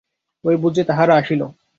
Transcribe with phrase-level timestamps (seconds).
[0.43, 1.41] ঐ বুঝি তাহারা আসিল।